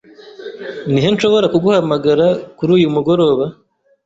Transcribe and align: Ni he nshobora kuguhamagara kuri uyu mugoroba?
Ni 0.91 0.99
he 1.03 1.09
nshobora 1.13 1.45
kuguhamagara 1.53 2.27
kuri 2.57 2.71
uyu 2.77 2.93
mugoroba? 2.95 3.45